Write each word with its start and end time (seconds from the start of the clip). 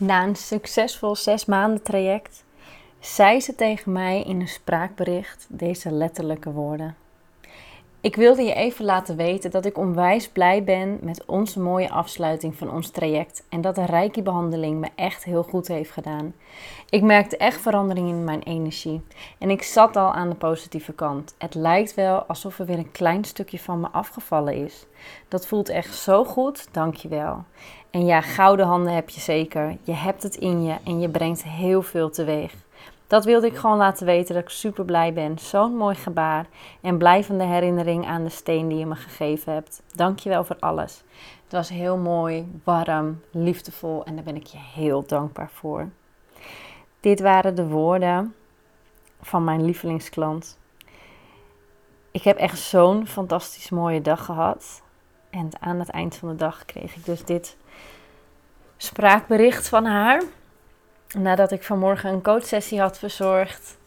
Na 0.00 0.24
een 0.24 0.36
succesvol 0.36 1.16
zes 1.16 1.44
maanden 1.44 1.82
traject 1.82 2.44
zei 3.00 3.40
ze 3.40 3.54
tegen 3.54 3.92
mij 3.92 4.22
in 4.22 4.40
een 4.40 4.48
spraakbericht 4.48 5.46
deze 5.48 5.90
letterlijke 5.90 6.52
woorden. 6.52 6.96
Ik 8.00 8.16
wilde 8.16 8.42
je 8.42 8.54
even 8.54 8.84
laten 8.84 9.16
weten 9.16 9.50
dat 9.50 9.64
ik 9.64 9.78
onwijs 9.78 10.28
blij 10.28 10.64
ben 10.64 10.98
met 11.02 11.24
onze 11.24 11.60
mooie 11.60 11.90
afsluiting 11.90 12.56
van 12.56 12.70
ons 12.70 12.90
traject 12.90 13.44
en 13.48 13.60
dat 13.60 13.74
de 13.74 13.84
Reiki-behandeling 13.84 14.80
me 14.80 14.88
echt 14.94 15.24
heel 15.24 15.42
goed 15.42 15.68
heeft 15.68 15.90
gedaan. 15.90 16.34
Ik 16.88 17.02
merkte 17.02 17.36
echt 17.36 17.60
verandering 17.60 18.08
in 18.08 18.24
mijn 18.24 18.42
energie 18.42 19.00
en 19.38 19.50
ik 19.50 19.62
zat 19.62 19.96
al 19.96 20.12
aan 20.12 20.28
de 20.28 20.34
positieve 20.34 20.92
kant. 20.92 21.34
Het 21.38 21.54
lijkt 21.54 21.94
wel 21.94 22.22
alsof 22.22 22.58
er 22.58 22.66
weer 22.66 22.78
een 22.78 22.92
klein 22.92 23.24
stukje 23.24 23.58
van 23.58 23.80
me 23.80 23.88
afgevallen 23.88 24.54
is. 24.64 24.86
Dat 25.28 25.46
voelt 25.46 25.68
echt 25.68 25.94
zo 25.94 26.24
goed, 26.24 26.68
dankjewel. 26.72 27.44
En 27.90 28.06
ja, 28.06 28.20
gouden 28.20 28.66
handen 28.66 28.92
heb 28.92 29.08
je 29.08 29.20
zeker. 29.20 29.76
Je 29.82 29.92
hebt 29.92 30.22
het 30.22 30.36
in 30.36 30.62
je 30.62 30.74
en 30.84 31.00
je 31.00 31.08
brengt 31.08 31.44
heel 31.44 31.82
veel 31.82 32.10
teweeg. 32.10 32.54
Dat 33.08 33.24
wilde 33.24 33.46
ik 33.46 33.56
gewoon 33.56 33.76
laten 33.76 34.06
weten 34.06 34.34
dat 34.34 34.42
ik 34.42 34.48
super 34.48 34.84
blij 34.84 35.12
ben. 35.12 35.38
Zo'n 35.38 35.76
mooi 35.76 35.94
gebaar 35.94 36.46
en 36.80 36.98
blijvende 36.98 37.44
herinnering 37.44 38.06
aan 38.06 38.24
de 38.24 38.30
steen 38.30 38.68
die 38.68 38.78
je 38.78 38.86
me 38.86 38.94
gegeven 38.94 39.52
hebt. 39.52 39.82
Dankjewel 39.94 40.44
voor 40.44 40.56
alles. 40.60 41.02
Het 41.42 41.52
was 41.52 41.68
heel 41.68 41.96
mooi, 41.96 42.60
warm, 42.64 43.20
liefdevol 43.30 44.04
en 44.04 44.14
daar 44.14 44.24
ben 44.24 44.36
ik 44.36 44.46
je 44.46 44.58
heel 44.58 45.06
dankbaar 45.06 45.50
voor. 45.52 45.88
Dit 47.00 47.20
waren 47.20 47.54
de 47.54 47.66
woorden 47.66 48.34
van 49.20 49.44
mijn 49.44 49.64
lievelingsklant. 49.64 50.58
Ik 52.10 52.22
heb 52.22 52.36
echt 52.36 52.58
zo'n 52.58 53.06
fantastisch 53.06 53.70
mooie 53.70 54.00
dag 54.00 54.24
gehad. 54.24 54.82
En 55.30 55.50
aan 55.60 55.78
het 55.78 55.88
eind 55.88 56.16
van 56.16 56.28
de 56.28 56.34
dag 56.34 56.64
kreeg 56.64 56.96
ik 56.96 57.04
dus 57.04 57.24
dit 57.24 57.56
spraakbericht 58.76 59.68
van 59.68 59.84
haar. 59.84 60.22
Nadat 61.16 61.52
ik 61.52 61.62
vanmorgen 61.62 62.10
een 62.10 62.22
coachsessie 62.22 62.80
had 62.80 62.98
verzorgd. 62.98 63.78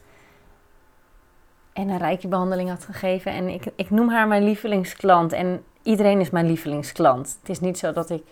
En 1.74 1.90
een 1.90 1.98
rijke 1.98 2.28
behandeling 2.28 2.70
had 2.70 2.86
gegeven. 2.86 3.32
En 3.32 3.50
ik, 3.50 3.64
ik 3.76 3.90
noem 3.90 4.10
haar 4.10 4.28
mijn 4.28 4.44
lievelingsklant. 4.44 5.34
En 5.34 5.64
iedereen 5.84 6.20
is 6.20 6.30
mijn 6.30 6.46
lievelingsklant. 6.46 7.38
Het 7.40 7.50
is 7.50 7.60
niet 7.60 7.78
zo 7.78 7.92
dat 7.92 8.10
ik 8.10 8.24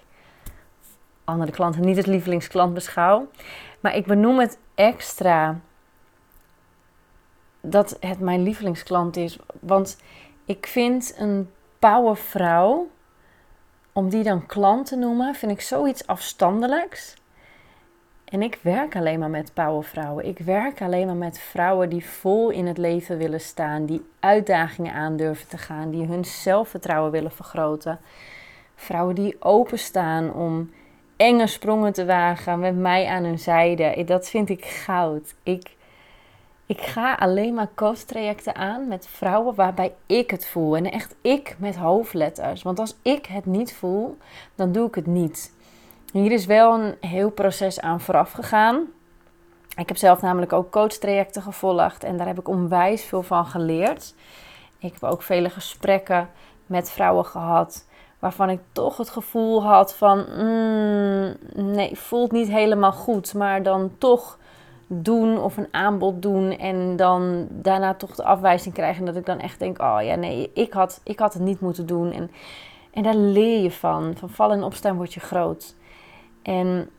andere 1.24 1.52
klanten 1.52 1.82
niet 1.82 1.98
als 1.98 2.06
lievelingsklant 2.06 2.74
beschouw. 2.74 3.28
Maar 3.80 3.96
ik 3.96 4.06
benoem 4.06 4.40
het 4.40 4.58
extra 4.76 5.60
dat 7.62 7.98
het 8.00 8.20
mijn 8.20 8.44
lievelingsklant 8.44 9.18
is. 9.18 9.40
Want 9.60 9.98
ik 10.46 10.68
vind 10.68 11.16
een 11.18 11.52
powervrouw, 11.80 12.90
om 13.94 14.10
die 14.10 14.24
dan 14.24 14.46
klant 14.46 14.86
te 14.86 14.96
noemen, 14.96 15.36
vind 15.36 15.52
ik 15.52 15.62
zoiets 15.62 16.08
afstandelijks. 16.08 17.14
En 18.30 18.42
ik 18.42 18.60
werk 18.62 18.96
alleen 18.96 19.20
maar 19.20 19.30
met 19.30 19.54
powervrouwen. 19.54 20.26
Ik 20.26 20.40
werk 20.40 20.82
alleen 20.82 21.06
maar 21.06 21.16
met 21.16 21.40
vrouwen 21.40 21.90
die 21.90 22.06
vol 22.06 22.50
in 22.50 22.68
het 22.68 22.78
leven 22.78 23.18
willen 23.18 23.42
staan, 23.42 23.86
die 23.86 24.06
uitdagingen 24.20 24.94
aandurven 24.94 25.48
te 25.48 25.58
gaan, 25.58 25.90
die 25.90 26.06
hun 26.06 26.26
zelfvertrouwen 26.26 27.12
willen 27.12 27.32
vergroten. 27.32 28.00
Vrouwen 28.76 29.16
die 29.16 29.36
openstaan 29.40 30.34
om 30.34 30.72
enge 31.18 31.48
sprongen 31.48 31.94
te 31.94 32.06
wagen 32.06 32.60
met 32.60 32.78
mij 32.78 33.08
aan 33.08 33.24
hun 33.24 33.40
zijde. 33.40 34.04
Dat 34.06 34.30
vind 34.30 34.50
ik 34.50 34.66
goud. 34.66 35.36
Ik, 35.44 35.76
ik 36.66 36.82
ga 36.82 37.14
alleen 37.14 37.54
maar 37.54 37.70
coach-trajecten 37.76 38.56
aan 38.56 38.88
met 38.88 39.08
vrouwen 39.08 39.56
waarbij 39.56 39.94
ik 40.06 40.32
het 40.32 40.46
voel. 40.46 40.76
En 40.76 40.92
echt 40.92 41.16
ik 41.22 41.56
met 41.60 41.76
hoofdletters. 41.76 42.64
Want 42.64 42.80
als 42.80 42.96
ik 43.02 43.26
het 43.26 43.46
niet 43.46 43.74
voel, 43.74 44.18
dan 44.56 44.72
doe 44.72 44.88
ik 44.88 44.96
het 44.96 45.08
niet. 45.08 45.58
Hier 46.12 46.32
is 46.32 46.46
wel 46.46 46.80
een 46.80 46.96
heel 47.00 47.32
proces 47.32 47.80
aan 47.82 48.02
vooraf 48.02 48.32
gegaan. 48.32 48.88
Ik 49.76 49.88
heb 49.88 49.98
zelf 49.98 50.22
namelijk 50.22 50.54
ook 50.54 50.72
coach-trajecten 50.72 51.42
gevolgd 51.42 52.04
en 52.04 52.18
daar 52.18 52.28
heb 52.28 52.40
ik 52.40 52.48
onwijs 52.48 53.04
veel 53.04 53.24
van 53.24 53.46
geleerd. 53.46 54.16
Ik 54.80 54.94
heb 54.94 55.04
ook 55.04 55.22
vele 55.22 55.50
gesprekken 55.50 56.30
met 56.66 56.92
vrouwen 56.92 57.26
gehad 57.26 57.88
waarvan 58.20 58.50
ik 58.50 58.60
toch 58.72 58.98
het 58.98 59.10
gevoel 59.10 59.64
had 59.64 59.96
van 59.96 60.26
mm, 60.38 61.36
nee, 61.56 61.96
voelt 61.96 62.32
niet 62.32 62.48
helemaal 62.48 62.92
goed, 62.92 63.34
maar 63.34 63.64
dan 63.64 63.92
toch 63.98 64.38
doen 64.88 65.40
of 65.42 65.58
een 65.58 65.68
aanbod 65.72 66.22
doen 66.22 66.58
en 66.58 66.96
dan 66.96 67.48
daarna 67.50 67.94
toch 67.94 68.16
de 68.16 68.24
afwijzing 68.24 68.74
krijgen. 68.74 69.00
En 69.00 69.06
dat 69.06 69.16
ik 69.16 69.26
dan 69.26 69.40
echt 69.40 69.60
denk, 69.60 69.82
oh 69.82 69.98
ja, 70.02 70.16
nee, 70.16 70.52
ik 70.54 70.74
had, 70.74 71.02
ik 71.04 71.20
had 71.20 71.34
het 71.34 71.42
niet 71.42 71.60
moeten 71.60 71.86
doen. 71.86 72.12
En, 72.12 72.32
en 72.94 73.04
daar 73.04 73.16
leer 73.16 73.62
je 73.62 73.72
van. 73.72 74.14
Van 74.18 74.30
vallen 74.30 74.58
en 74.58 74.64
opstaan 74.64 74.96
word 74.96 75.14
je 75.14 75.20
groot. 75.20 75.76
En 76.50 76.90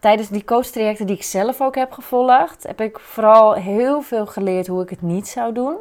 tijdens 0.00 0.28
die 0.28 0.44
coach-trajecten 0.44 1.06
die 1.06 1.16
ik 1.16 1.22
zelf 1.22 1.60
ook 1.60 1.74
heb 1.74 1.92
gevolgd, 1.92 2.62
heb 2.62 2.80
ik 2.80 2.98
vooral 2.98 3.52
heel 3.52 4.02
veel 4.02 4.26
geleerd 4.26 4.66
hoe 4.66 4.82
ik 4.82 4.90
het 4.90 5.02
niet 5.02 5.28
zou 5.28 5.54
doen. 5.54 5.76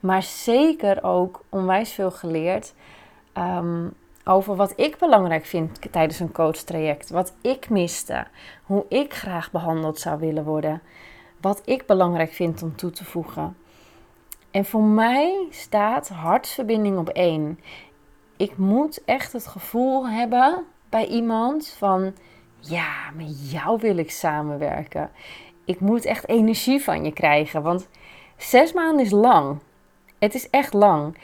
Maar 0.00 0.22
zeker 0.22 1.04
ook 1.04 1.44
onwijs 1.48 1.92
veel 1.92 2.10
geleerd 2.10 2.74
ehm, 3.32 3.88
over 4.24 4.56
wat 4.56 4.72
ik 4.76 4.98
belangrijk 4.98 5.44
vind 5.44 5.92
tijdens 5.92 6.20
een 6.20 6.32
coach-traject. 6.32 7.10
Wat 7.10 7.32
ik 7.40 7.70
miste. 7.70 8.26
Hoe 8.64 8.84
ik 8.88 9.14
graag 9.14 9.50
behandeld 9.50 9.98
zou 9.98 10.18
willen 10.18 10.44
worden. 10.44 10.82
Wat 11.40 11.62
ik 11.64 11.86
belangrijk 11.86 12.32
vind 12.32 12.62
om 12.62 12.76
toe 12.76 12.90
te 12.90 13.04
voegen. 13.04 13.56
En 14.50 14.64
voor 14.64 14.82
mij 14.82 15.46
staat 15.50 16.08
hartsverbinding 16.08 16.98
op 16.98 17.08
één. 17.08 17.60
Ik 18.36 18.56
moet 18.56 19.04
echt 19.04 19.32
het 19.32 19.46
gevoel 19.46 20.08
hebben 20.08 20.64
bij 20.90 21.06
iemand 21.06 21.68
van 21.68 22.14
ja, 22.58 23.10
met 23.14 23.50
jou 23.50 23.78
wil 23.80 23.96
ik 23.96 24.10
samenwerken. 24.10 25.10
Ik 25.64 25.80
moet 25.80 26.04
echt 26.04 26.28
energie 26.28 26.82
van 26.82 27.04
je 27.04 27.12
krijgen, 27.12 27.62
want 27.62 27.88
zes 28.36 28.72
maanden 28.72 29.04
is 29.04 29.10
lang. 29.10 29.58
Het 30.18 30.34
is 30.34 30.50
echt 30.50 30.72
lang. 30.72 31.16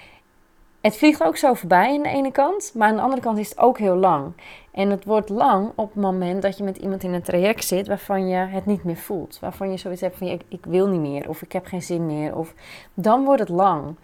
Het 0.80 0.96
vliegt 0.96 1.22
ook 1.22 1.36
zo 1.36 1.54
voorbij 1.54 1.96
aan 1.96 2.02
de 2.02 2.08
ene 2.08 2.32
kant, 2.32 2.72
maar 2.74 2.88
aan 2.88 2.96
de 2.96 3.02
andere 3.02 3.22
kant 3.22 3.38
is 3.38 3.48
het 3.48 3.58
ook 3.58 3.78
heel 3.78 3.96
lang. 3.96 4.32
En 4.70 4.90
het 4.90 5.04
wordt 5.04 5.28
lang 5.28 5.72
op 5.74 5.92
het 5.92 6.02
moment 6.02 6.42
dat 6.42 6.56
je 6.56 6.64
met 6.64 6.76
iemand 6.76 7.02
in 7.02 7.12
een 7.12 7.22
traject 7.22 7.64
zit 7.64 7.86
waarvan 7.86 8.28
je 8.28 8.36
het 8.36 8.66
niet 8.66 8.84
meer 8.84 8.96
voelt. 8.96 9.38
Waarvan 9.40 9.70
je 9.70 9.76
zoiets 9.76 10.00
hebt 10.00 10.18
van 10.18 10.26
ik, 10.48 10.64
wil 10.66 10.86
niet 10.88 11.00
meer 11.00 11.28
of 11.28 11.42
ik 11.42 11.52
heb 11.52 11.66
geen 11.66 11.82
zin 11.82 12.06
meer. 12.06 12.36
Of 12.36 12.54
dan 12.94 13.24
wordt 13.24 13.40
het 13.40 13.48
lang. 13.48 13.96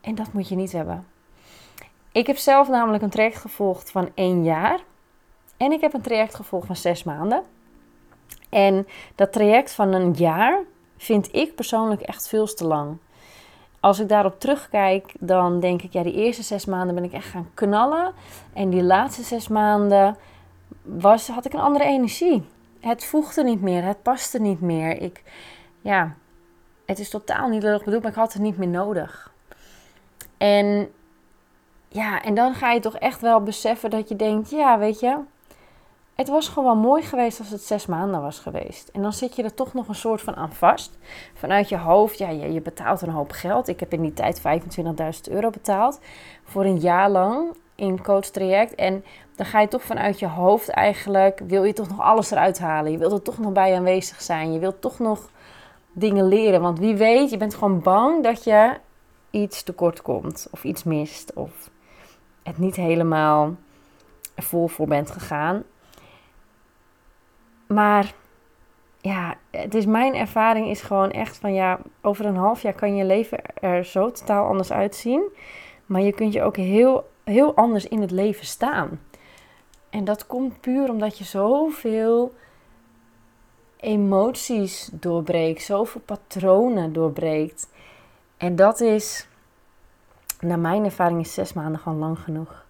En 0.00 0.14
dat 0.14 0.32
moet 0.32 0.48
je 0.48 0.56
niet 0.56 0.72
hebben. 0.72 1.06
Ik 2.12 2.26
heb 2.26 2.36
zelf 2.36 2.68
namelijk 2.68 3.02
een 3.02 3.10
traject 3.10 3.36
gevolgd 3.36 3.90
van 3.90 4.10
één 4.14 4.44
jaar. 4.44 4.80
En 5.62 5.72
ik 5.72 5.80
heb 5.80 5.94
een 5.94 6.00
traject 6.00 6.34
gevolgd 6.34 6.66
van 6.66 6.76
zes 6.76 7.04
maanden. 7.04 7.42
En 8.48 8.86
dat 9.14 9.32
traject 9.32 9.72
van 9.72 9.92
een 9.92 10.12
jaar 10.12 10.58
vind 10.96 11.34
ik 11.34 11.54
persoonlijk 11.54 12.00
echt 12.00 12.28
veel 12.28 12.46
te 12.46 12.66
lang. 12.66 12.96
Als 13.80 13.98
ik 13.98 14.08
daarop 14.08 14.40
terugkijk, 14.40 15.12
dan 15.18 15.60
denk 15.60 15.82
ik, 15.82 15.92
ja, 15.92 16.02
die 16.02 16.12
eerste 16.12 16.42
zes 16.42 16.64
maanden 16.64 16.94
ben 16.94 17.04
ik 17.04 17.12
echt 17.12 17.26
gaan 17.26 17.50
knallen. 17.54 18.12
En 18.52 18.70
die 18.70 18.82
laatste 18.82 19.22
zes 19.22 19.48
maanden 19.48 20.16
was, 20.82 21.28
had 21.28 21.44
ik 21.44 21.52
een 21.52 21.60
andere 21.60 21.84
energie. 21.84 22.44
Het 22.80 23.04
voegde 23.04 23.44
niet 23.44 23.60
meer, 23.60 23.84
het 23.84 24.02
paste 24.02 24.40
niet 24.40 24.60
meer. 24.60 25.00
Ik, 25.00 25.22
ja, 25.80 26.14
het 26.86 26.98
is 26.98 27.10
totaal 27.10 27.48
niet 27.48 27.62
leuk 27.62 27.84
bedoeld, 27.84 28.02
maar 28.02 28.10
ik 28.10 28.18
had 28.18 28.32
het 28.32 28.42
niet 28.42 28.58
meer 28.58 28.68
nodig. 28.68 29.32
En 30.38 30.92
ja, 31.88 32.22
en 32.22 32.34
dan 32.34 32.54
ga 32.54 32.70
je 32.72 32.80
toch 32.80 32.96
echt 32.96 33.20
wel 33.20 33.42
beseffen 33.42 33.90
dat 33.90 34.08
je 34.08 34.16
denkt, 34.16 34.50
ja, 34.50 34.78
weet 34.78 35.00
je, 35.00 35.18
het 36.22 36.30
was 36.30 36.48
gewoon 36.48 36.78
mooi 36.78 37.02
geweest 37.02 37.38
als 37.38 37.48
het 37.48 37.62
zes 37.62 37.86
maanden 37.86 38.22
was 38.22 38.38
geweest. 38.38 38.88
En 38.88 39.02
dan 39.02 39.12
zit 39.12 39.36
je 39.36 39.42
er 39.42 39.54
toch 39.54 39.74
nog 39.74 39.88
een 39.88 39.94
soort 39.94 40.20
van 40.20 40.34
aan 40.34 40.52
vast. 40.52 40.98
Vanuit 41.34 41.68
je 41.68 41.78
hoofd, 41.78 42.18
ja, 42.18 42.28
je, 42.28 42.60
betaalt 42.60 43.02
een 43.02 43.08
hoop 43.08 43.30
geld. 43.30 43.68
Ik 43.68 43.80
heb 43.80 43.92
in 43.92 44.02
die 44.02 44.12
tijd 44.12 44.40
25.000 44.40 45.32
euro 45.32 45.50
betaald 45.50 46.00
voor 46.44 46.64
een 46.64 46.78
jaar 46.78 47.10
lang 47.10 47.56
in 47.74 48.02
coach 48.02 48.26
traject. 48.26 48.74
En 48.74 49.04
dan 49.36 49.46
ga 49.46 49.60
je 49.60 49.68
toch 49.68 49.82
vanuit 49.82 50.18
je 50.18 50.26
hoofd 50.26 50.68
eigenlijk, 50.68 51.40
wil 51.46 51.64
je 51.64 51.72
toch 51.72 51.88
nog 51.88 52.00
alles 52.00 52.30
eruit 52.30 52.58
halen. 52.58 52.92
Je 52.92 52.98
wilt 52.98 53.12
er 53.12 53.22
toch 53.22 53.38
nog 53.38 53.52
bij 53.52 53.76
aanwezig 53.76 54.22
zijn. 54.22 54.52
Je 54.52 54.58
wilt 54.58 54.80
toch 54.80 54.98
nog 54.98 55.30
dingen 55.92 56.28
leren. 56.28 56.60
Want 56.60 56.78
wie 56.78 56.96
weet, 56.96 57.30
je 57.30 57.36
bent 57.36 57.54
gewoon 57.54 57.82
bang 57.82 58.22
dat 58.22 58.44
je 58.44 58.76
iets 59.30 59.62
tekort 59.62 60.02
komt. 60.02 60.48
Of 60.50 60.64
iets 60.64 60.84
mist. 60.84 61.32
Of 61.34 61.70
het 62.42 62.58
niet 62.58 62.76
helemaal 62.76 63.54
vol 64.36 64.68
voor 64.68 64.86
bent 64.86 65.10
gegaan. 65.10 65.62
Maar 67.72 68.14
ja, 69.00 69.34
het 69.50 69.74
is 69.74 69.86
mijn 69.86 70.14
ervaring 70.14 70.68
is 70.68 70.82
gewoon 70.82 71.10
echt 71.10 71.36
van 71.36 71.54
ja, 71.54 71.78
over 72.00 72.26
een 72.26 72.36
half 72.36 72.62
jaar 72.62 72.74
kan 72.74 72.96
je 72.96 73.04
leven 73.04 73.38
er 73.54 73.84
zo 73.84 74.10
totaal 74.10 74.46
anders 74.46 74.72
uitzien. 74.72 75.22
Maar 75.86 76.00
je 76.00 76.12
kunt 76.12 76.32
je 76.32 76.42
ook 76.42 76.56
heel, 76.56 77.10
heel 77.24 77.54
anders 77.54 77.86
in 77.88 78.00
het 78.00 78.10
leven 78.10 78.46
staan. 78.46 79.00
En 79.90 80.04
dat 80.04 80.26
komt 80.26 80.60
puur 80.60 80.90
omdat 80.90 81.18
je 81.18 81.24
zoveel 81.24 82.34
emoties 83.76 84.90
doorbreekt, 84.92 85.62
zoveel 85.62 86.00
patronen 86.00 86.92
doorbreekt. 86.92 87.68
En 88.36 88.56
dat 88.56 88.80
is, 88.80 89.28
naar 90.40 90.58
mijn 90.58 90.84
ervaring, 90.84 91.20
is 91.20 91.34
zes 91.34 91.52
maanden 91.52 91.80
gewoon 91.80 91.98
lang 91.98 92.18
genoeg. 92.18 92.64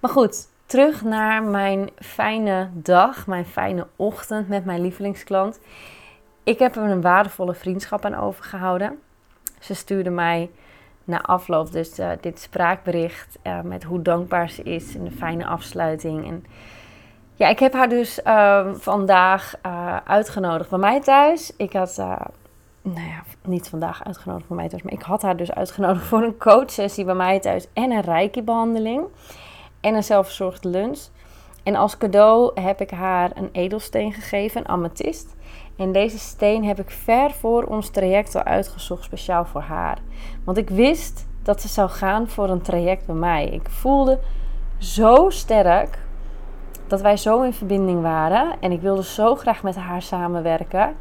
Maar 0.00 0.10
goed, 0.10 0.48
terug 0.66 1.02
naar 1.02 1.42
mijn 1.42 1.90
fijne 1.98 2.68
dag, 2.72 3.26
mijn 3.26 3.46
fijne 3.46 3.86
ochtend 3.96 4.48
met 4.48 4.64
mijn 4.64 4.80
lievelingsklant. 4.80 5.60
Ik 6.44 6.58
heb 6.58 6.76
er 6.76 6.82
een 6.82 7.00
waardevolle 7.00 7.54
vriendschap 7.54 8.04
aan 8.04 8.14
overgehouden. 8.14 8.98
Ze 9.58 9.74
stuurde 9.74 10.10
mij 10.10 10.50
na 11.04 11.22
afloop 11.22 11.72
dus 11.72 11.98
uh, 11.98 12.10
dit 12.20 12.40
spraakbericht 12.40 13.38
uh, 13.46 13.60
met 13.60 13.82
hoe 13.82 14.02
dankbaar 14.02 14.50
ze 14.50 14.62
is 14.62 14.94
en 14.96 15.04
de 15.04 15.10
fijne 15.10 15.46
afsluiting. 15.46 16.26
En 16.26 16.44
ja, 17.34 17.48
ik 17.48 17.58
heb 17.58 17.72
haar 17.72 17.88
dus 17.88 18.20
uh, 18.24 18.66
vandaag 18.74 19.54
eh, 19.62 19.96
uitgenodigd 20.04 20.70
bij 20.70 20.78
mij 20.78 21.00
thuis. 21.00 21.52
Ik 21.56 21.72
had, 21.72 21.96
nou 22.82 23.06
ja, 23.06 23.22
niet 23.44 23.68
vandaag 23.68 24.04
uitgenodigd 24.04 24.48
bij 24.48 24.56
mij 24.56 24.68
thuis, 24.68 24.82
maar 24.82 24.92
ik 24.92 25.02
had 25.02 25.22
haar 25.22 25.36
dus 25.36 25.52
uitgenodigd 25.52 26.06
voor 26.06 26.22
een 26.22 26.38
coachsessie 26.38 27.04
bij 27.04 27.14
mij 27.14 27.40
thuis 27.40 27.66
en 27.72 27.90
een 27.90 28.00
reiki-behandeling 28.00 29.04
en 29.82 29.94
een 29.94 30.04
zelfverzorgd 30.04 30.64
lunch. 30.64 31.00
En 31.62 31.74
als 31.74 31.96
cadeau 31.96 32.60
heb 32.60 32.80
ik 32.80 32.90
haar 32.90 33.30
een 33.34 33.48
edelsteen 33.52 34.12
gegeven, 34.12 34.60
een 34.60 34.68
amethyst. 34.68 35.36
En 35.76 35.92
deze 35.92 36.18
steen 36.18 36.64
heb 36.64 36.78
ik 36.78 36.90
ver 36.90 37.30
voor 37.30 37.64
ons 37.64 37.90
traject 37.90 38.34
al 38.34 38.42
uitgezocht, 38.42 39.04
speciaal 39.04 39.44
voor 39.44 39.60
haar. 39.60 39.98
Want 40.44 40.56
ik 40.56 40.70
wist 40.70 41.26
dat 41.42 41.60
ze 41.60 41.68
zou 41.68 41.88
gaan 41.88 42.28
voor 42.28 42.48
een 42.48 42.62
traject 42.62 43.06
bij 43.06 43.14
mij. 43.14 43.46
Ik 43.46 43.68
voelde 43.70 44.18
zo 44.78 45.30
sterk 45.30 45.98
dat 46.86 47.00
wij 47.00 47.16
zo 47.16 47.42
in 47.42 47.52
verbinding 47.52 48.02
waren. 48.02 48.60
En 48.60 48.72
ik 48.72 48.80
wilde 48.80 49.04
zo 49.04 49.34
graag 49.34 49.62
met 49.62 49.76
haar 49.76 50.02
samenwerken. 50.02 50.96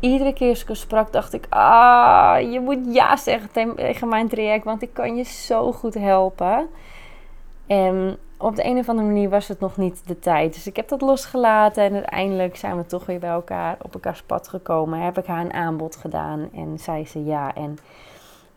Iedere 0.00 0.32
keer 0.32 0.48
als 0.48 0.64
ik 0.64 0.76
sprak, 0.76 1.12
dacht 1.12 1.32
ik: 1.32 1.46
Ah, 1.48 2.52
je 2.52 2.60
moet 2.60 2.94
ja 2.94 3.16
zeggen 3.16 3.50
tegen 3.76 4.08
mijn 4.08 4.28
traject, 4.28 4.64
want 4.64 4.82
ik 4.82 4.90
kan 4.92 5.16
je 5.16 5.22
zo 5.22 5.72
goed 5.72 5.94
helpen. 5.94 6.68
En 7.66 8.18
op 8.38 8.56
de 8.56 8.64
een 8.64 8.78
of 8.78 8.88
andere 8.88 9.06
manier 9.06 9.28
was 9.28 9.48
het 9.48 9.60
nog 9.60 9.76
niet 9.76 10.02
de 10.06 10.18
tijd. 10.18 10.54
Dus 10.54 10.66
ik 10.66 10.76
heb 10.76 10.88
dat 10.88 11.00
losgelaten 11.00 11.84
en 11.84 11.92
uiteindelijk 11.94 12.56
zijn 12.56 12.76
we 12.76 12.86
toch 12.86 13.06
weer 13.06 13.18
bij 13.18 13.30
elkaar 13.30 13.76
op 13.82 13.94
elkaars 13.94 14.22
pad 14.22 14.48
gekomen. 14.48 15.00
Heb 15.00 15.18
ik 15.18 15.26
haar 15.26 15.44
een 15.44 15.52
aanbod 15.52 15.96
gedaan 15.96 16.48
en 16.54 16.78
zei 16.78 17.06
ze 17.06 17.24
ja. 17.24 17.54
En 17.54 17.78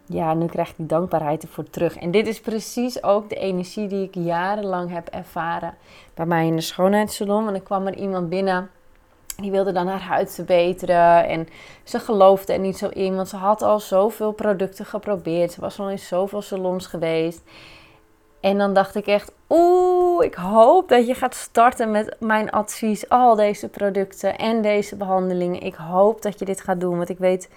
ja, 0.05 0.33
nu 0.33 0.45
krijg 0.45 0.69
ik 0.69 0.77
die 0.77 0.85
dankbaarheid 0.85 1.43
ervoor 1.43 1.69
terug. 1.69 1.95
En 1.97 2.11
dit 2.11 2.27
is 2.27 2.39
precies 2.39 3.03
ook 3.03 3.29
de 3.29 3.35
energie 3.35 3.87
die 3.87 4.03
ik 4.03 4.15
jarenlang 4.15 4.91
heb 4.91 5.07
ervaren 5.07 5.73
bij 6.13 6.25
mij 6.25 6.47
in 6.47 6.55
de 6.55 6.61
schoonheidssalon. 6.61 7.43
Want 7.43 7.55
er 7.55 7.63
kwam 7.63 7.87
er 7.87 7.95
iemand 7.95 8.29
binnen. 8.29 8.69
Die 9.41 9.51
wilde 9.51 9.71
dan 9.71 9.87
haar 9.87 10.01
huid 10.01 10.33
verbeteren. 10.33 11.27
En 11.27 11.47
ze 11.83 11.99
geloofde 11.99 12.53
er 12.53 12.59
niet 12.59 12.77
zo 12.77 12.87
in. 12.87 13.15
Want 13.15 13.27
ze 13.27 13.35
had 13.35 13.61
al 13.61 13.79
zoveel 13.79 14.31
producten 14.31 14.85
geprobeerd. 14.85 15.51
Ze 15.51 15.61
was 15.61 15.79
al 15.79 15.89
in 15.89 15.99
zoveel 15.99 16.41
salons 16.41 16.87
geweest. 16.87 17.41
En 18.47 18.57
dan 18.57 18.73
dacht 18.73 18.95
ik 18.95 19.07
echt, 19.07 19.31
oeh, 19.49 20.25
ik 20.25 20.33
hoop 20.33 20.89
dat 20.89 21.07
je 21.07 21.13
gaat 21.13 21.35
starten 21.35 21.91
met 21.91 22.15
mijn 22.19 22.51
advies. 22.51 23.09
Al 23.09 23.35
deze 23.35 23.69
producten 23.69 24.37
en 24.37 24.61
deze 24.61 24.95
behandelingen. 24.95 25.61
Ik 25.61 25.75
hoop 25.75 26.21
dat 26.21 26.39
je 26.39 26.45
dit 26.45 26.61
gaat 26.61 26.79
doen, 26.79 26.97
want 26.97 27.09
ik 27.09 27.17
weet 27.17 27.49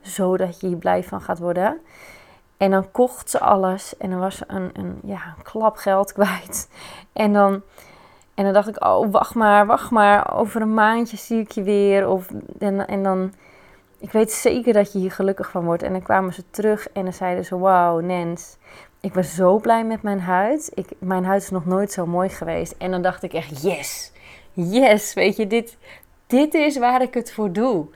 zo 0.00 0.36
dat 0.36 0.60
je 0.60 0.66
hier 0.66 0.76
blij 0.76 1.04
van 1.04 1.20
gaat 1.20 1.38
worden. 1.38 1.78
En 2.56 2.70
dan 2.70 2.90
kocht 2.90 3.30
ze 3.30 3.40
alles 3.40 3.96
en 3.96 4.10
dan 4.10 4.18
was 4.18 4.36
ze 4.36 4.44
een, 4.46 4.70
een, 4.72 5.00
ja, 5.04 5.34
klap 5.42 5.76
geld 5.76 6.12
kwijt. 6.18 6.68
En 7.12 7.32
dan, 7.32 7.62
en 8.34 8.44
dan 8.44 8.52
dacht 8.52 8.68
ik, 8.68 8.84
oh, 8.84 9.10
wacht 9.10 9.34
maar, 9.34 9.66
wacht 9.66 9.90
maar. 9.90 10.34
Over 10.34 10.60
een 10.60 10.74
maandje 10.74 11.16
zie 11.16 11.40
ik 11.40 11.50
je 11.50 11.62
weer. 11.62 12.08
Of, 12.08 12.28
en, 12.58 12.86
en 12.86 13.02
dan, 13.02 13.32
ik 13.98 14.12
weet 14.12 14.32
zeker 14.32 14.72
dat 14.72 14.92
je 14.92 14.98
hier 14.98 15.12
gelukkig 15.12 15.50
van 15.50 15.64
wordt. 15.64 15.82
En 15.82 15.92
dan 15.92 16.02
kwamen 16.02 16.32
ze 16.32 16.50
terug 16.50 16.88
en 16.88 17.02
dan 17.02 17.12
zeiden 17.12 17.44
ze, 17.44 17.58
wauw, 17.58 17.98
Nens, 17.98 18.56
ik 19.00 19.12
ben 19.12 19.24
zo 19.24 19.58
blij 19.58 19.84
met 19.84 20.02
mijn 20.02 20.20
huid. 20.20 20.70
Ik, 20.74 20.88
mijn 20.98 21.24
huid 21.24 21.42
is 21.42 21.50
nog 21.50 21.66
nooit 21.66 21.92
zo 21.92 22.06
mooi 22.06 22.28
geweest. 22.28 22.74
En 22.78 22.90
dan 22.90 23.02
dacht 23.02 23.22
ik 23.22 23.32
echt, 23.32 23.62
yes, 23.62 24.12
yes, 24.52 25.14
weet 25.14 25.36
je, 25.36 25.46
dit, 25.46 25.76
dit 26.26 26.54
is 26.54 26.78
waar 26.78 27.02
ik 27.02 27.14
het 27.14 27.32
voor 27.32 27.52
doe. 27.52 27.86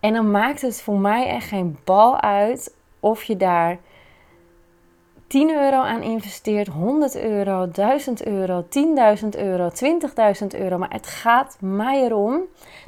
En 0.00 0.12
dan 0.12 0.30
maakt 0.30 0.60
het 0.60 0.82
voor 0.82 0.98
mij 0.98 1.26
echt 1.26 1.48
geen 1.48 1.78
bal 1.84 2.20
uit 2.20 2.74
of 3.00 3.22
je 3.22 3.36
daar 3.36 3.78
10 5.26 5.50
euro 5.50 5.80
aan 5.80 6.02
investeert, 6.02 6.66
100 6.66 7.16
euro, 7.16 7.70
1000 7.70 8.26
euro, 8.26 8.66
10.000 9.22 9.28
euro, 9.28 9.70
20.000 10.40 10.46
euro. 10.60 10.78
Maar 10.78 10.92
het 10.92 11.06
gaat 11.06 11.56
mij 11.60 12.04
erom 12.04 12.40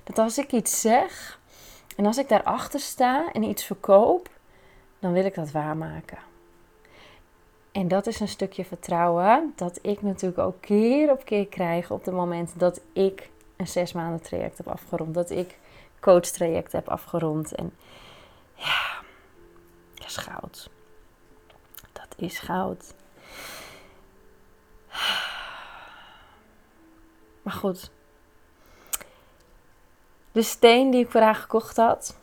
dat 0.04 0.18
als 0.18 0.38
ik 0.38 0.52
iets 0.52 0.80
zeg 0.80 1.40
en 1.96 2.06
als 2.06 2.18
ik 2.18 2.28
daarachter 2.28 2.80
sta 2.80 3.32
en 3.32 3.42
iets 3.42 3.64
verkoop, 3.64 4.28
dan 4.98 5.12
wil 5.12 5.24
ik 5.24 5.34
dat 5.34 5.50
waarmaken. 5.50 6.18
En 7.72 7.88
dat 7.88 8.06
is 8.06 8.20
een 8.20 8.28
stukje 8.28 8.64
vertrouwen 8.64 9.52
dat 9.56 9.78
ik 9.82 10.02
natuurlijk 10.02 10.38
ook 10.38 10.60
keer 10.60 11.10
op 11.10 11.24
keer 11.24 11.46
krijg 11.46 11.90
op 11.90 12.04
het 12.04 12.14
moment 12.14 12.52
dat 12.56 12.80
ik 12.92 13.30
een 13.56 13.68
zes 13.68 13.92
maanden 13.92 14.22
traject 14.22 14.58
heb 14.58 14.68
afgerond. 14.68 15.14
Dat 15.14 15.30
ik 15.30 15.58
coach 16.00 16.26
traject 16.26 16.72
heb 16.72 16.88
afgerond. 16.88 17.54
En 17.54 17.74
ja, 18.54 19.00
dat 19.94 20.06
is 20.06 20.16
goud. 20.16 20.70
Dat 21.92 22.14
is 22.16 22.38
goud. 22.38 22.94
Maar 27.42 27.56
goed. 27.56 27.90
De 30.32 30.42
steen 30.42 30.90
die 30.90 31.04
ik 31.04 31.10
voor 31.10 31.20
haar 31.20 31.34
gekocht 31.34 31.76
had, 31.76 32.16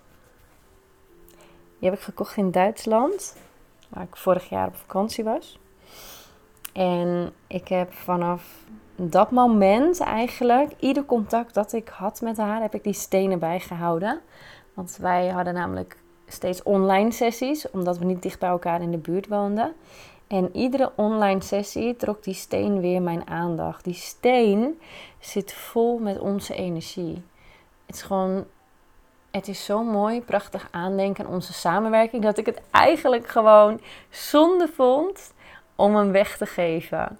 die 1.79 1.89
heb 1.89 1.97
ik 1.99 2.03
gekocht 2.03 2.37
in 2.37 2.51
Duitsland 2.51 3.35
waar 3.95 4.03
ik 4.03 4.15
vorig 4.15 4.49
jaar 4.49 4.67
op 4.67 4.75
vakantie 4.75 5.23
was. 5.23 5.59
En 6.73 7.33
ik 7.47 7.67
heb 7.67 7.93
vanaf 7.93 8.65
dat 8.95 9.31
moment 9.31 9.99
eigenlijk, 9.99 10.71
ieder 10.79 11.05
contact 11.05 11.53
dat 11.53 11.73
ik 11.73 11.87
had 11.87 12.21
met 12.21 12.37
haar, 12.37 12.61
heb 12.61 12.73
ik 12.73 12.83
die 12.83 12.93
stenen 12.93 13.39
bijgehouden. 13.39 14.19
Want 14.73 14.97
wij 15.01 15.27
hadden 15.27 15.53
namelijk 15.53 15.97
steeds 16.27 16.63
online 16.63 17.11
sessies, 17.11 17.69
omdat 17.71 17.97
we 17.97 18.05
niet 18.05 18.21
dicht 18.21 18.39
bij 18.39 18.49
elkaar 18.49 18.81
in 18.81 18.91
de 18.91 18.97
buurt 18.97 19.27
woonden. 19.27 19.73
En 20.27 20.55
iedere 20.55 20.91
online 20.95 21.41
sessie 21.41 21.95
trok 21.95 22.23
die 22.23 22.33
steen 22.33 22.79
weer 22.81 23.01
mijn 23.01 23.27
aandacht. 23.27 23.83
Die 23.83 23.93
steen 23.93 24.79
zit 25.19 25.53
vol 25.53 25.97
met 25.99 26.19
onze 26.19 26.55
energie. 26.55 27.21
Het 27.85 27.95
is 27.95 28.01
gewoon 28.01 28.45
het 29.35 29.47
is 29.47 29.65
zo 29.65 29.83
mooi, 29.83 30.21
prachtig 30.21 30.67
aandenken 30.71 31.25
aan 31.25 31.31
onze 31.31 31.53
samenwerking, 31.53 32.23
dat 32.23 32.37
ik 32.37 32.45
het 32.45 32.61
eigenlijk 32.71 33.27
gewoon 33.27 33.81
zonde 34.09 34.67
vond 34.67 35.33
om 35.75 35.95
hem 35.95 36.11
weg 36.11 36.37
te 36.37 36.45
geven. 36.45 37.19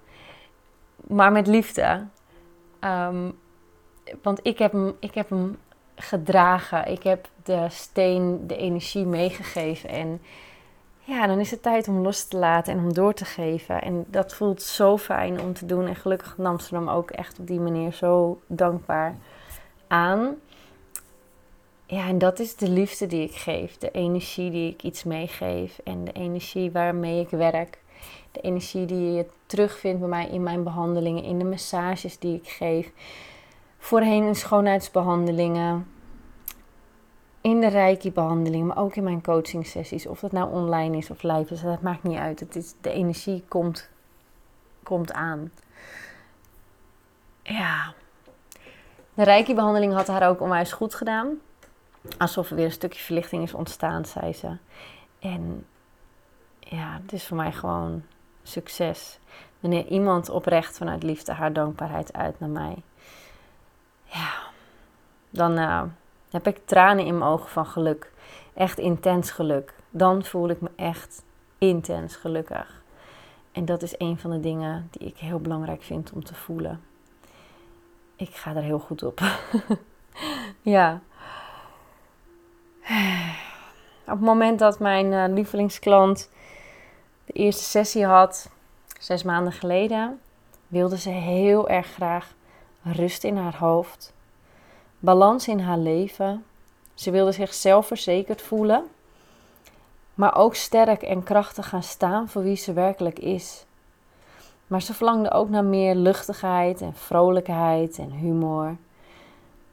Maar 0.96 1.32
met 1.32 1.46
liefde. 1.46 2.06
Ehm, 2.80 3.30
want 4.22 4.40
ik 4.42 4.58
heb, 4.58 4.72
hem, 4.72 4.96
ik 5.00 5.14
heb 5.14 5.28
hem 5.28 5.58
gedragen. 5.94 6.86
Ik 6.86 7.02
heb 7.02 7.28
de 7.42 7.66
steen, 7.70 8.46
de 8.46 8.56
energie 8.56 9.06
meegegeven. 9.06 9.88
En 9.88 10.22
ja, 10.98 11.26
dan 11.26 11.38
is 11.38 11.50
het 11.50 11.62
tijd 11.62 11.88
om 11.88 11.98
los 11.98 12.24
te 12.24 12.36
laten 12.36 12.72
en 12.72 12.78
om 12.78 12.92
door 12.92 13.14
te 13.14 13.24
geven. 13.24 13.82
En 13.82 14.04
dat 14.08 14.34
voelt 14.34 14.62
zo 14.62 14.96
fijn 14.96 15.40
om 15.40 15.52
te 15.52 15.66
doen. 15.66 15.86
En 15.86 15.96
gelukkig 15.96 16.36
nam 16.36 16.58
ze 16.58 16.74
hem 16.74 16.88
ook 16.88 17.10
echt 17.10 17.38
op 17.38 17.46
die 17.46 17.60
manier 17.60 17.92
zo 17.92 18.40
dankbaar 18.46 19.16
aan. 19.86 20.36
Ja, 21.88 22.06
en 22.06 22.18
dat 22.18 22.38
is 22.38 22.56
de 22.56 22.68
liefde 22.68 23.06
die 23.06 23.22
ik 23.22 23.34
geef, 23.34 23.78
de 23.78 23.90
energie 23.90 24.50
die 24.50 24.72
ik 24.72 24.82
iets 24.82 25.04
meegeef 25.04 25.78
en 25.84 26.04
de 26.04 26.12
energie 26.12 26.70
waarmee 26.70 27.20
ik 27.20 27.28
werk. 27.28 27.78
De 28.32 28.40
energie 28.40 28.86
die 28.86 29.12
je 29.12 29.26
terugvindt 29.46 30.00
bij 30.00 30.08
mij 30.08 30.28
in 30.28 30.42
mijn 30.42 30.62
behandelingen, 30.62 31.22
in 31.22 31.38
de 31.38 31.44
massages 31.44 32.18
die 32.18 32.36
ik 32.36 32.48
geef. 32.48 32.92
Voorheen 33.78 34.24
in 34.24 34.34
schoonheidsbehandelingen, 34.34 35.86
in 37.40 37.60
de 37.60 37.68
reiki-behandelingen, 37.68 38.66
maar 38.66 38.78
ook 38.78 38.96
in 38.96 39.04
mijn 39.04 39.22
coaching 39.22 39.66
sessies. 39.66 40.06
Of 40.06 40.20
dat 40.20 40.32
nou 40.32 40.52
online 40.52 40.96
is 40.96 41.10
of 41.10 41.22
live 41.22 41.54
is, 41.54 41.60
dat 41.60 41.82
maakt 41.82 42.02
niet 42.02 42.18
uit. 42.18 42.40
Het 42.40 42.56
is, 42.56 42.74
de 42.80 42.90
energie 42.90 43.44
komt, 43.48 43.88
komt 44.82 45.12
aan. 45.12 45.52
Ja. 47.42 47.94
De 49.14 49.24
reiki-behandeling 49.24 49.92
had 49.92 50.06
haar 50.06 50.28
ook 50.28 50.40
onwijs 50.40 50.72
goed 50.72 50.94
gedaan 50.94 51.38
alsof 52.18 52.50
er 52.50 52.56
weer 52.56 52.64
een 52.64 52.72
stukje 52.72 53.02
verlichting 53.02 53.42
is 53.42 53.54
ontstaan, 53.54 54.04
zei 54.04 54.32
ze. 54.32 54.56
En 55.18 55.66
ja, 56.58 56.98
het 57.02 57.12
is 57.12 57.26
voor 57.26 57.36
mij 57.36 57.52
gewoon 57.52 58.02
succes. 58.42 59.18
Wanneer 59.60 59.86
iemand 59.86 60.28
oprecht 60.28 60.76
vanuit 60.76 61.02
liefde 61.02 61.32
haar 61.32 61.52
dankbaarheid 61.52 62.12
uit 62.12 62.40
naar 62.40 62.48
mij. 62.48 62.76
Ja, 64.04 64.32
dan 65.30 65.58
uh, 65.58 65.82
heb 66.30 66.46
ik 66.46 66.66
tranen 66.66 67.04
in 67.04 67.18
mijn 67.18 67.30
ogen 67.30 67.48
van 67.48 67.66
geluk. 67.66 68.12
Echt 68.54 68.78
intens 68.78 69.30
geluk. 69.30 69.74
Dan 69.90 70.24
voel 70.24 70.48
ik 70.48 70.60
me 70.60 70.70
echt 70.76 71.22
intens 71.58 72.16
gelukkig. 72.16 72.82
En 73.52 73.64
dat 73.64 73.82
is 73.82 73.94
een 73.98 74.18
van 74.18 74.30
de 74.30 74.40
dingen 74.40 74.88
die 74.90 75.08
ik 75.08 75.16
heel 75.16 75.38
belangrijk 75.40 75.82
vind 75.82 76.12
om 76.12 76.24
te 76.24 76.34
voelen. 76.34 76.80
Ik 78.16 78.34
ga 78.34 78.54
er 78.54 78.62
heel 78.62 78.78
goed 78.78 79.02
op. 79.02 79.20
ja. 80.62 81.00
Op 84.04 84.12
het 84.12 84.20
moment 84.20 84.58
dat 84.58 84.78
mijn 84.78 85.12
uh, 85.12 85.24
lievelingsklant 85.28 86.30
de 87.24 87.32
eerste 87.32 87.62
sessie 87.62 88.04
had, 88.04 88.50
zes 88.98 89.22
maanden 89.22 89.52
geleden, 89.52 90.20
wilde 90.68 90.98
ze 90.98 91.10
heel 91.10 91.68
erg 91.68 91.86
graag 91.86 92.34
rust 92.82 93.24
in 93.24 93.36
haar 93.36 93.56
hoofd, 93.56 94.12
balans 94.98 95.48
in 95.48 95.60
haar 95.60 95.78
leven. 95.78 96.44
Ze 96.94 97.10
wilde 97.10 97.32
zich 97.32 97.54
zelfverzekerd 97.54 98.42
voelen, 98.42 98.84
maar 100.14 100.36
ook 100.36 100.54
sterk 100.54 101.02
en 101.02 101.22
krachtig 101.22 101.68
gaan 101.68 101.82
staan 101.82 102.28
voor 102.28 102.42
wie 102.42 102.56
ze 102.56 102.72
werkelijk 102.72 103.18
is. 103.18 103.64
Maar 104.66 104.82
ze 104.82 104.94
verlangde 104.94 105.30
ook 105.30 105.48
naar 105.48 105.64
meer 105.64 105.94
luchtigheid 105.94 106.80
en 106.80 106.94
vrolijkheid 106.94 107.98
en 107.98 108.10
humor. 108.10 108.76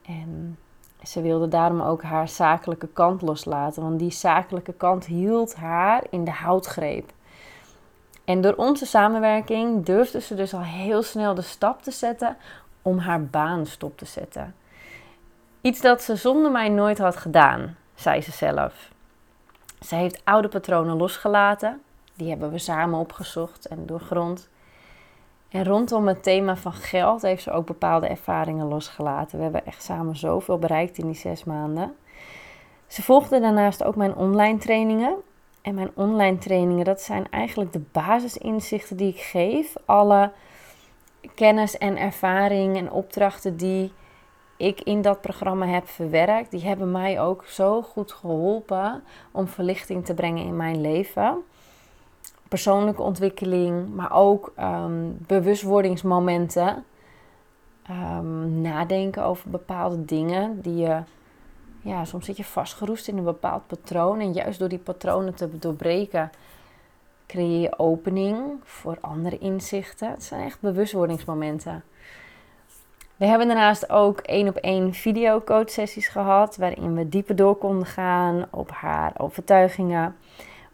En 0.06 0.58
ze 1.06 1.20
wilde 1.20 1.48
daarom 1.48 1.80
ook 1.80 2.02
haar 2.02 2.28
zakelijke 2.28 2.88
kant 2.88 3.22
loslaten, 3.22 3.82
want 3.82 3.98
die 3.98 4.10
zakelijke 4.10 4.72
kant 4.72 5.06
hield 5.06 5.54
haar 5.54 6.04
in 6.10 6.24
de 6.24 6.30
houtgreep. 6.30 7.12
En 8.24 8.40
door 8.40 8.54
onze 8.54 8.86
samenwerking 8.86 9.84
durfde 9.84 10.20
ze 10.20 10.34
dus 10.34 10.54
al 10.54 10.62
heel 10.62 11.02
snel 11.02 11.34
de 11.34 11.42
stap 11.42 11.82
te 11.82 11.90
zetten 11.90 12.36
om 12.82 12.98
haar 12.98 13.24
baan 13.24 13.66
stop 13.66 13.98
te 13.98 14.04
zetten. 14.04 14.54
Iets 15.60 15.80
dat 15.80 16.02
ze 16.02 16.16
zonder 16.16 16.50
mij 16.50 16.68
nooit 16.68 16.98
had 16.98 17.16
gedaan, 17.16 17.76
zei 17.94 18.22
ze 18.22 18.32
zelf. 18.32 18.92
Ze 19.80 19.94
heeft 19.94 20.20
oude 20.24 20.48
patronen 20.48 20.96
losgelaten, 20.96 21.82
die 22.14 22.28
hebben 22.28 22.50
we 22.50 22.58
samen 22.58 22.98
opgezocht 22.98 23.66
en 23.66 23.86
doorgrond. 23.86 24.48
En 25.54 25.64
rondom 25.64 26.06
het 26.06 26.22
thema 26.22 26.56
van 26.56 26.72
geld 26.72 27.22
heeft 27.22 27.42
ze 27.42 27.50
ook 27.50 27.66
bepaalde 27.66 28.06
ervaringen 28.06 28.68
losgelaten. 28.68 29.36
We 29.36 29.42
hebben 29.42 29.66
echt 29.66 29.82
samen 29.82 30.16
zoveel 30.16 30.58
bereikt 30.58 30.98
in 30.98 31.06
die 31.06 31.14
zes 31.14 31.44
maanden. 31.44 31.96
Ze 32.86 33.02
volgde 33.02 33.40
daarnaast 33.40 33.84
ook 33.84 33.96
mijn 33.96 34.14
online 34.14 34.58
trainingen. 34.58 35.14
En 35.62 35.74
mijn 35.74 35.90
online 35.94 36.38
trainingen, 36.38 36.84
dat 36.84 37.00
zijn 37.00 37.26
eigenlijk 37.30 37.72
de 37.72 37.82
basisinzichten 37.92 38.96
die 38.96 39.08
ik 39.08 39.20
geef. 39.20 39.74
Alle 39.84 40.32
kennis 41.34 41.78
en 41.78 41.98
ervaring 41.98 42.76
en 42.76 42.90
opdrachten 42.90 43.56
die 43.56 43.92
ik 44.56 44.80
in 44.80 45.02
dat 45.02 45.20
programma 45.20 45.66
heb 45.66 45.88
verwerkt, 45.88 46.50
die 46.50 46.64
hebben 46.64 46.90
mij 46.90 47.20
ook 47.20 47.44
zo 47.46 47.82
goed 47.82 48.12
geholpen 48.12 49.02
om 49.30 49.46
verlichting 49.46 50.04
te 50.04 50.14
brengen 50.14 50.44
in 50.44 50.56
mijn 50.56 50.80
leven 50.80 51.44
persoonlijke 52.54 53.02
ontwikkeling, 53.02 53.94
maar 53.94 54.12
ook 54.12 54.52
um, 54.60 55.16
bewustwordingsmomenten. 55.26 56.84
Ehm, 57.82 58.60
nadenken 58.60 59.24
over 59.24 59.50
bepaalde 59.50 60.04
dingen 60.04 60.60
die 60.60 60.76
je, 60.76 61.02
ja, 61.80 62.04
soms 62.04 62.24
zit 62.26 62.36
je 62.36 62.44
vastgeroest 62.44 63.08
in 63.08 63.16
een 63.16 63.24
bepaald 63.24 63.66
patroon. 63.66 64.20
En 64.20 64.32
juist 64.32 64.58
door 64.58 64.68
die 64.68 64.78
patronen 64.78 65.34
te 65.34 65.58
doorbreken, 65.58 66.30
creëer 67.26 67.60
je 67.60 67.78
opening 67.78 68.60
voor 68.62 68.98
andere 69.00 69.38
inzichten. 69.38 70.10
Het 70.10 70.24
zijn 70.24 70.44
echt 70.44 70.60
bewustwordingsmomenten. 70.60 71.84
We 73.16 73.26
hebben 73.26 73.46
daarnaast 73.46 73.90
ook 73.90 74.18
één 74.18 74.48
op 74.48 74.56
één 74.56 74.92
videocoach 74.92 75.70
sessies 75.70 76.08
gehad, 76.08 76.56
waarin 76.56 76.94
we 76.94 77.08
dieper 77.08 77.36
door 77.36 77.56
konden 77.56 77.86
gaan 77.86 78.46
op 78.50 78.70
haar 78.70 79.12
overtuigingen. 79.16 80.16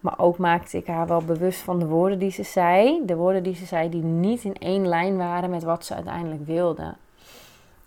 Maar 0.00 0.18
ook 0.18 0.38
maakte 0.38 0.76
ik 0.76 0.86
haar 0.86 1.06
wel 1.06 1.22
bewust 1.22 1.60
van 1.60 1.78
de 1.78 1.86
woorden 1.86 2.18
die 2.18 2.30
ze 2.30 2.42
zei. 2.42 3.02
De 3.06 3.16
woorden 3.16 3.42
die 3.42 3.54
ze 3.54 3.64
zei 3.64 3.88
die 3.88 4.02
niet 4.02 4.44
in 4.44 4.54
één 4.54 4.88
lijn 4.88 5.16
waren 5.16 5.50
met 5.50 5.62
wat 5.62 5.84
ze 5.84 5.94
uiteindelijk 5.94 6.46
wilde. 6.46 6.94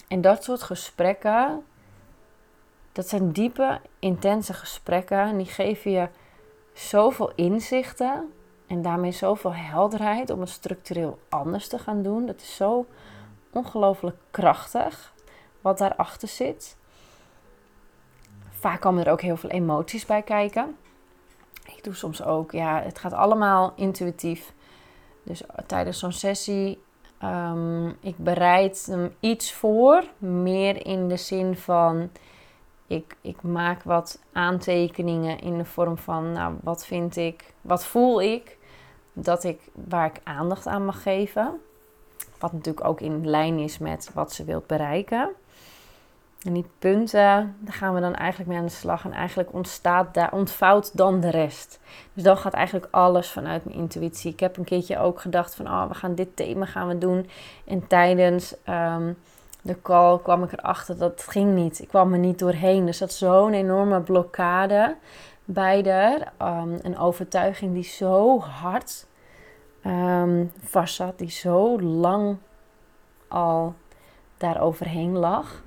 En 0.07 0.21
dat 0.21 0.43
soort 0.43 0.61
gesprekken, 0.61 1.63
dat 2.91 3.09
zijn 3.09 3.31
diepe, 3.31 3.79
intense 3.99 4.53
gesprekken. 4.53 5.19
En 5.19 5.37
die 5.37 5.45
geven 5.45 5.91
je 5.91 6.07
zoveel 6.73 7.31
inzichten 7.35 8.33
en 8.67 8.81
daarmee 8.81 9.11
zoveel 9.11 9.53
helderheid 9.53 10.29
om 10.29 10.39
het 10.39 10.49
structureel 10.49 11.19
anders 11.29 11.67
te 11.67 11.79
gaan 11.79 12.01
doen. 12.01 12.25
Dat 12.25 12.41
is 12.41 12.55
zo 12.55 12.85
ongelooflijk 13.51 14.17
krachtig 14.31 15.13
wat 15.61 15.77
daarachter 15.77 16.27
zit. 16.27 16.77
Vaak 18.49 18.81
komen 18.81 19.05
er 19.05 19.11
ook 19.11 19.21
heel 19.21 19.37
veel 19.37 19.49
emoties 19.49 20.05
bij 20.05 20.21
kijken. 20.21 20.77
Ik 21.65 21.83
doe 21.83 21.93
soms 21.93 22.23
ook, 22.23 22.51
ja, 22.51 22.81
het 22.81 22.99
gaat 22.99 23.13
allemaal 23.13 23.73
intuïtief. 23.75 24.53
Dus 25.23 25.41
tijdens 25.67 25.99
zo'n 25.99 26.11
sessie, 26.11 26.81
um, 27.23 27.97
ik 27.99 28.17
bereid 28.17 28.85
hem 28.85 29.15
iets 29.19 29.53
voor. 29.53 30.03
Meer 30.17 30.85
in 30.85 31.07
de 31.07 31.17
zin 31.17 31.57
van, 31.57 32.09
ik, 32.87 33.17
ik 33.21 33.41
maak 33.41 33.83
wat 33.83 34.19
aantekeningen 34.31 35.39
in 35.39 35.57
de 35.57 35.65
vorm 35.65 35.97
van, 35.97 36.31
nou, 36.31 36.55
wat 36.61 36.85
vind 36.85 37.15
ik, 37.15 37.53
wat 37.61 37.85
voel 37.85 38.21
ik, 38.21 38.57
dat 39.13 39.43
ik, 39.43 39.61
waar 39.73 40.05
ik 40.05 40.21
aandacht 40.23 40.67
aan 40.67 40.85
mag 40.85 41.01
geven. 41.01 41.59
Wat 42.39 42.51
natuurlijk 42.51 42.87
ook 42.87 43.01
in 43.01 43.29
lijn 43.29 43.59
is 43.59 43.77
met 43.77 44.11
wat 44.13 44.33
ze 44.33 44.43
wilt 44.43 44.67
bereiken. 44.67 45.29
En 46.43 46.53
die 46.53 46.65
punten, 46.79 47.55
daar 47.59 47.73
gaan 47.73 47.93
we 47.93 47.99
dan 47.99 48.15
eigenlijk 48.15 48.49
mee 48.49 48.59
aan 48.59 48.65
de 48.65 48.71
slag. 48.71 49.05
En 49.05 49.11
eigenlijk 49.11 49.53
ontstaat 49.53 50.13
daar, 50.13 50.33
ontvouwt 50.33 50.97
dan 50.97 51.19
de 51.19 51.29
rest. 51.29 51.79
Dus 52.13 52.23
dan 52.23 52.37
gaat 52.37 52.53
eigenlijk 52.53 52.87
alles 52.91 53.31
vanuit 53.31 53.65
mijn 53.65 53.77
intuïtie. 53.77 54.31
Ik 54.31 54.39
heb 54.39 54.57
een 54.57 54.63
keertje 54.63 54.99
ook 54.99 55.19
gedacht 55.19 55.55
van, 55.55 55.67
oh, 55.67 55.87
we 55.87 55.93
gaan 55.93 56.15
dit 56.15 56.35
thema 56.35 56.65
gaan 56.65 56.87
we 56.87 56.97
doen. 56.97 57.29
En 57.65 57.87
tijdens 57.87 58.55
um, 58.69 59.17
de 59.61 59.81
call 59.81 60.19
kwam 60.19 60.43
ik 60.43 60.51
erachter 60.51 60.97
dat 60.97 61.11
het 61.11 61.27
ging 61.29 61.53
niet. 61.53 61.79
Ik 61.79 61.87
kwam 61.87 62.13
er 62.13 62.19
niet 62.19 62.39
doorheen. 62.39 62.85
Dus 62.85 62.97
dat 62.97 63.13
zo'n 63.13 63.53
enorme 63.53 64.01
blokkade 64.01 64.95
bij 65.45 65.83
er. 65.85 66.31
Um, 66.41 66.79
een 66.81 66.97
overtuiging 66.97 67.73
die 67.73 67.83
zo 67.83 68.39
hard 68.39 69.05
um, 69.85 70.51
vast 70.63 70.95
zat. 70.95 71.17
Die 71.17 71.31
zo 71.31 71.81
lang 71.81 72.37
al 73.27 73.73
daar 74.37 74.61
overheen 74.61 75.17
lag. 75.17 75.61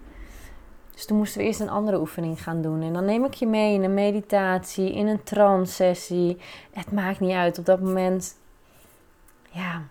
Dus 0.96 1.06
toen 1.06 1.16
moesten 1.16 1.40
we 1.40 1.46
eerst 1.46 1.60
een 1.60 1.68
andere 1.68 2.00
oefening 2.00 2.42
gaan 2.42 2.62
doen. 2.62 2.82
En 2.82 2.92
dan 2.92 3.04
neem 3.04 3.24
ik 3.24 3.34
je 3.34 3.46
mee 3.46 3.74
in 3.74 3.82
een 3.82 3.94
meditatie, 3.94 4.92
in 4.92 5.06
een 5.06 5.22
trance-sessie. 5.22 6.36
Het 6.72 6.92
maakt 6.92 7.20
niet 7.20 7.32
uit. 7.32 7.58
Op 7.58 7.64
dat 7.64 7.80
moment, 7.80 8.38
ja, 9.50 9.82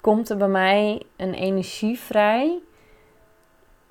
komt 0.00 0.30
er 0.30 0.36
bij 0.36 0.48
mij 0.48 1.02
een 1.16 1.34
energie 1.34 1.98
vrij 1.98 2.58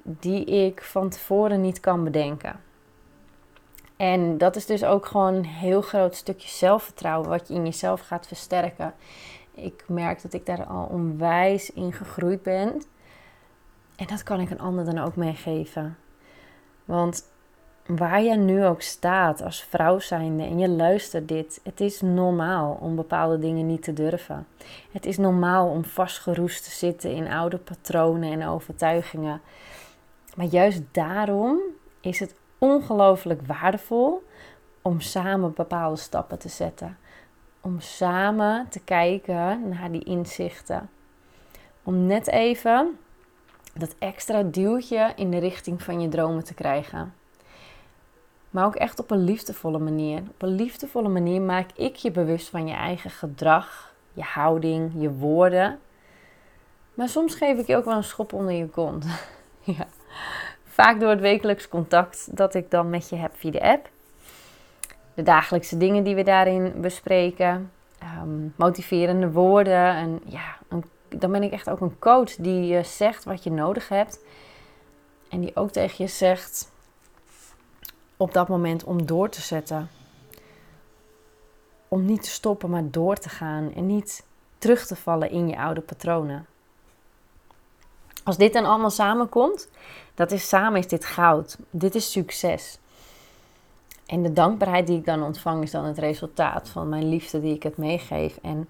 die 0.02 0.46
ik 0.46 0.82
van 0.82 1.10
tevoren 1.10 1.62
niet 1.62 1.80
kan 1.80 2.04
bedenken. 2.04 2.60
En 3.96 4.38
dat 4.38 4.56
is 4.56 4.66
dus 4.66 4.84
ook 4.84 5.06
gewoon 5.06 5.34
een 5.34 5.46
heel 5.46 5.82
groot 5.82 6.16
stukje 6.16 6.50
zelfvertrouwen 6.50 7.30
wat 7.30 7.48
je 7.48 7.54
in 7.54 7.64
jezelf 7.64 8.02
gaat 8.02 8.28
versterken. 8.28 8.94
Ik 9.52 9.84
merk 9.88 10.22
dat 10.22 10.34
ik 10.34 10.46
daar 10.46 10.66
al 10.66 10.86
onwijs 10.86 11.72
in 11.72 11.94
gegroeid 11.94 12.44
ben. 12.44 12.82
En 13.96 14.08
dat 14.08 14.24
kan 14.24 14.40
ik 14.40 14.50
een 14.50 14.60
ander 14.60 14.86
dan 14.86 14.98
ook 14.98 15.16
meegeven. 15.16 15.98
Want 16.86 17.34
waar 17.86 18.22
je 18.22 18.36
nu 18.36 18.66
ook 18.66 18.82
staat 18.82 19.42
als 19.42 19.64
vrouw 19.64 20.00
zijnde 20.00 20.44
en 20.44 20.60
je 20.60 20.70
luistert 20.70 21.28
dit, 21.28 21.60
het 21.64 21.80
is 21.80 22.02
normaal 22.02 22.78
om 22.82 22.96
bepaalde 22.96 23.40
dingen 23.40 23.66
niet 23.66 23.84
te 23.84 23.94
durven. 23.94 24.48
Het 24.92 25.06
is 25.06 25.18
normaal 25.18 25.70
om 25.70 25.86
vastgeroest 25.86 26.64
te 26.64 26.72
zitten 26.72 27.12
in 27.12 27.32
oude 27.32 27.58
patronen 27.58 28.32
en 28.32 28.48
overtuigingen. 28.48 29.42
Maar 30.36 30.46
juist 30.46 30.82
daarom 30.92 31.60
is 32.02 32.20
het 32.20 32.36
ongelooflijk 32.58 33.42
waardevol 33.48 34.24
om 34.82 35.02
samen 35.02 35.54
bepaalde 35.54 35.98
stappen 35.98 36.40
te 36.40 36.50
zetten. 36.50 36.98
Om 37.62 37.80
samen 37.80 38.68
te 38.70 38.80
kijken 38.80 39.70
naar 39.70 39.92
die 39.92 40.04
inzichten. 40.04 40.90
Om 41.84 42.06
net 42.06 42.28
even 42.28 42.98
dat 43.80 43.96
extra 44.00 44.44
duwtje 44.44 45.14
in 45.16 45.32
de 45.32 45.38
richting 45.38 45.84
van 45.84 46.02
je 46.02 46.08
dromen 46.08 46.44
te 46.44 46.54
krijgen. 46.54 47.14
Maar 48.50 48.66
ook 48.66 48.76
echt 48.76 49.00
op 49.00 49.12
een 49.12 49.24
liefdevolle 49.24 49.80
manier. 49.80 50.20
Op 50.30 50.42
een 50.42 50.56
liefdevolle 50.56 51.10
manier 51.10 51.42
maak 51.42 51.70
ik 51.76 51.96
je 51.96 52.12
bewust 52.12 52.50
van 52.50 52.68
je 52.68 52.74
eigen 52.74 53.10
gedrag, 53.10 53.94
je 54.14 54.22
houding, 54.22 54.92
je 54.98 55.12
woorden. 55.12 55.80
Maar 56.94 57.10
soms 57.10 57.36
geef 57.36 57.58
ik 57.58 57.68
je 57.68 57.76
ook 57.76 57.86
wel 57.86 57.96
een 57.96 58.04
schop 58.04 58.34
onder 58.34 58.54
je 58.54 58.68
kont. 58.68 59.06
ja. 59.78 59.88
Vaak 60.64 61.00
door 61.00 61.10
het 61.10 61.20
wekelijks 61.20 61.68
contact 61.68 62.38
dat 62.38 62.54
ik 62.54 62.72
dan 62.72 62.90
met 62.90 63.10
je 63.10 63.16
heb 63.16 63.32
via 63.36 63.52
de 63.52 63.62
app. 63.62 63.90
De 65.14 65.24
dagelijkse 65.24 65.78
dingen 65.78 66.04
die 66.04 66.16
we 66.16 66.24
daarin 66.24 66.74
bespreken. 66.82 67.72
Um, 68.22 68.54
motiverende 68.56 69.32
woorden. 69.32 69.96
En 69.96 70.22
ja, 70.26 70.58
een 70.68 70.84
dan 71.20 71.32
ben 71.32 71.44
ik 71.44 71.52
echt 71.52 71.70
ook 71.70 71.80
een 71.80 72.00
coach 72.00 72.36
die 72.36 72.66
je 72.66 72.84
zegt 72.84 73.24
wat 73.24 73.44
je 73.44 73.52
nodig 73.52 73.90
hebt. 73.90 74.20
En 75.30 75.42
die 75.42 75.56
ook 75.56 75.72
tegen 75.72 76.06
je 76.06 76.12
zegt 76.12 76.72
op 78.18 78.34
dat 78.34 78.48
moment 78.48 78.84
om 78.84 79.06
door 79.06 79.30
te 79.30 79.42
zetten. 79.42 79.90
Om 81.88 82.06
niet 82.06 82.24
te 82.24 82.30
stoppen, 82.30 82.70
maar 82.70 82.92
door 82.92 83.16
te 83.16 83.30
gaan. 83.30 83.74
En 83.74 83.86
niet 83.86 84.26
terug 84.58 84.86
te 84.86 84.96
vallen 84.96 85.30
in 85.30 85.48
je 85.48 85.58
oude 85.58 85.82
patronen. 85.82 86.46
Als 88.24 88.38
dit 88.38 88.54
dan 88.54 88.66
allemaal 88.66 88.90
samenkomt, 88.90 89.70
dat 90.16 90.32
is 90.32 90.48
samen 90.48 90.80
is 90.80 90.88
dit 90.88 91.06
goud. 91.06 91.58
Dit 91.70 91.96
is 91.96 92.12
succes. 92.12 92.80
En 94.06 94.24
de 94.24 94.34
dankbaarheid 94.34 94.88
die 94.88 94.98
ik 94.98 95.06
dan 95.06 95.24
ontvang 95.24 95.64
is 95.64 95.72
dan 95.72 95.86
het 95.86 95.98
resultaat 95.98 96.70
van 96.70 96.90
mijn 96.90 97.10
liefde 97.10 97.42
die 97.42 97.56
ik 97.56 97.64
het 97.64 97.78
meegeef. 97.78 98.38
En 98.42 98.68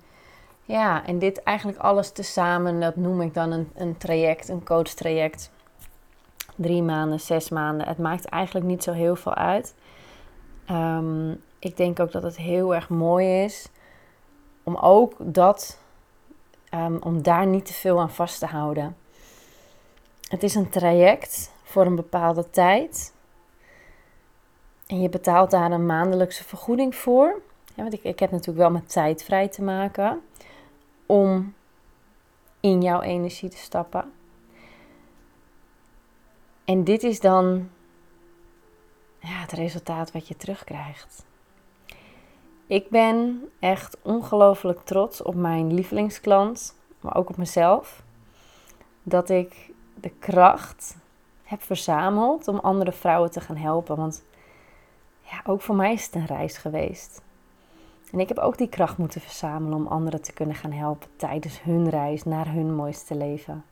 Ja, 0.66 1.06
en 1.06 1.20
dit 1.20 1.44
eigenlijk 1.44 1.78
alles 1.78 2.12
tezamen, 2.12 2.80
dat 2.80 2.96
noem 2.96 3.22
ik 3.22 3.34
dan 3.34 3.52
een, 3.52 3.72
een 3.76 3.98
traject, 3.98 4.50
een 4.50 4.64
coachtraject. 4.64 5.52
Drie 6.56 6.82
maanden, 6.82 7.20
zes 7.20 7.50
maanden. 7.50 7.88
Het 7.88 7.98
maakt 7.98 8.26
eigenlijk 8.26 8.66
niet 8.66 8.84
zo 8.84 8.92
heel 8.92 9.16
veel 9.16 9.34
uit. 9.34 9.76
Ehm, 10.66 11.32
ik 11.60 11.78
denk 11.78 12.00
ook 12.00 12.12
dat 12.12 12.24
het 12.24 12.38
heel 12.38 12.76
erg 12.76 12.90
mooi 12.90 13.44
is 13.44 13.70
om 14.64 14.76
ook 14.76 15.14
dat, 15.20 15.80
um, 16.74 16.98
om 17.02 17.22
daar 17.22 17.48
niet 17.48 17.66
te 17.66 17.74
veel 17.74 18.00
aan 18.00 18.12
vast 18.12 18.40
te 18.40 18.46
houden. 18.46 18.96
Het 20.28 20.44
is 20.44 20.56
een 20.56 20.70
traject 20.70 21.52
voor 21.64 21.86
een 21.86 21.96
bepaalde 21.96 22.50
tijd. 22.50 23.14
En 24.88 25.02
je 25.02 25.10
betaalt 25.10 25.52
daar 25.52 25.72
een 25.72 25.86
maandelijkse 25.86 26.44
vergoeding 26.44 26.96
voor. 26.96 27.42
Ja, 27.74 27.82
want 27.82 27.94
ik, 27.94 28.04
ik 28.04 28.20
heb 28.20 28.32
natuurlijk 28.32 28.58
wel 28.58 28.72
met 28.72 28.90
tijd 28.92 29.24
vrij 29.24 29.48
te 29.48 29.62
maken 29.62 30.22
om 31.06 31.54
in 32.60 32.82
jouw 32.82 33.02
energie 33.02 33.50
te 33.50 33.58
stappen. 33.58 34.12
En 36.66 36.84
dit 36.84 37.04
is 37.04 37.20
dan 37.20 37.70
ja, 39.20 39.40
het 39.42 39.52
resultaat 39.52 40.12
wat 40.12 40.28
je 40.28 40.38
terugkrijgt. 40.38 41.26
Ik 42.68 42.90
ben 42.90 43.50
echt 43.60 43.98
ongelooflijk 44.02 44.80
trots 44.80 45.22
op 45.22 45.36
mijn 45.36 45.74
lievelingsklant, 45.74 46.76
maar 47.00 47.16
ook 47.16 47.30
op 47.30 47.38
mezelf. 47.38 48.04
Dat 49.04 49.30
ik 49.30 49.72
de 50.00 50.10
kracht 50.10 50.98
heb 51.44 51.62
verzameld 51.62 52.48
om 52.48 52.60
andere 52.60 52.92
vrouwen 52.92 53.32
te 53.32 53.42
gaan 53.42 53.58
helpen. 53.58 53.96
Want 53.96 54.24
ja, 55.22 55.42
ook 55.46 55.62
voor 55.62 55.76
mij 55.76 55.94
is 55.94 56.06
het 56.06 56.16
een 56.16 56.26
reis 56.26 56.58
geweest. 56.58 57.22
En 58.16 58.22
ik 58.22 58.28
heb 58.28 58.40
ook 58.40 58.58
die 58.58 58.70
kracht 58.70 58.98
moeten 58.98 59.22
verzamelen 59.22 59.78
om 59.78 59.88
anderen 59.88 60.22
te 60.22 60.34
kunnen 60.34 60.56
gaan 60.56 60.72
helpen 60.72 61.10
tijdens 61.16 61.62
hun 61.62 61.90
reis 61.90 62.24
naar 62.24 62.52
hun 62.52 62.76
mooiste 62.76 63.16
leven. 63.16 63.66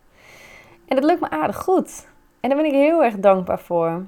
En 0.86 0.96
dat 0.96 1.04
lukt 1.04 1.22
me 1.22 1.30
aardig 1.30 1.58
goed. 1.58 2.08
En 2.40 2.50
daar 2.50 2.58
ben 2.58 2.68
ik 2.68 2.74
heel 2.74 3.04
erg 3.04 3.16
dankbaar 3.16 3.60
voor. 3.60 4.06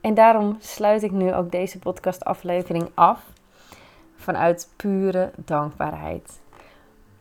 En 0.00 0.14
daarom 0.14 0.56
sluit 0.60 1.02
ik 1.02 1.10
nu 1.10 1.34
ook 1.34 1.50
deze 1.50 1.78
podcastaflevering 1.78 2.90
af 2.94 3.32
vanuit 4.16 4.72
pure 4.76 5.30
dankbaarheid. 5.36 6.40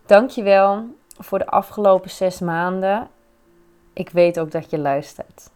Dankjewel 0.05 0.85
voor 1.17 1.39
de 1.39 1.47
afgelopen 1.47 2.09
zes 2.09 2.39
maanden. 2.39 3.07
Ik 3.93 4.09
weet 4.09 4.39
ook 4.39 4.51
dat 4.51 4.69
je 4.69 4.79
luistert. 4.79 5.49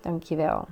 Dankjewel. 0.00 0.66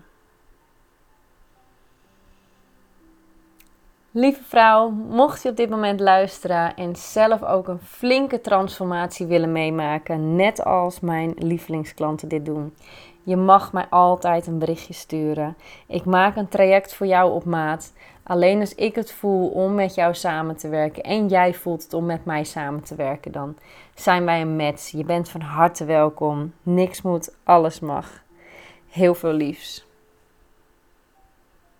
Lieve 4.19 4.43
vrouw, 4.43 4.91
mocht 4.91 5.43
je 5.43 5.49
op 5.49 5.57
dit 5.57 5.71
moment 5.71 6.01
luisteren 6.01 6.77
en 6.77 6.97
zelf 6.97 7.43
ook 7.43 7.69
een 7.69 7.81
flinke 7.81 8.41
transformatie 8.41 9.27
willen 9.27 9.53
meemaken, 9.53 10.37
net 10.37 10.65
als 10.65 11.01
mijn 11.01 11.33
lievelingsklanten 11.37 12.29
dit 12.29 12.45
doen, 12.45 12.75
je 13.23 13.37
mag 13.37 13.73
mij 13.73 13.87
altijd 13.91 14.47
een 14.47 14.59
berichtje 14.59 14.93
sturen. 14.93 15.57
Ik 15.87 16.05
maak 16.05 16.37
een 16.37 16.49
traject 16.49 16.95
voor 16.95 17.07
jou 17.07 17.33
op 17.33 17.45
maat. 17.45 17.93
Alleen 18.23 18.61
als 18.61 18.75
ik 18.75 18.95
het 18.95 19.13
voel 19.13 19.49
om 19.49 19.75
met 19.75 19.95
jou 19.95 20.15
samen 20.15 20.57
te 20.57 20.69
werken 20.69 21.03
en 21.03 21.29
jij 21.29 21.55
voelt 21.55 21.83
het 21.83 21.95
om 21.95 22.07
met 22.07 22.25
mij 22.25 22.45
samen 22.45 22.83
te 22.83 22.95
werken, 22.95 23.33
dan 23.33 23.57
zijn 23.95 24.25
wij 24.25 24.41
een 24.41 24.57
match. 24.57 24.91
Je 24.91 25.05
bent 25.05 25.29
van 25.29 25.41
harte 25.41 25.85
welkom. 25.85 26.53
Niks 26.63 27.03
moet, 27.03 27.37
alles 27.45 27.81
mag. 27.81 28.23
Heel 28.89 29.15
veel 29.15 29.33
liefs. 29.33 29.88